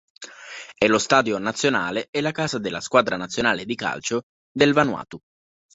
[0.75, 5.19] È lo stadio nazionale e la casa della squadra nazionale di calcio del Vanuatu.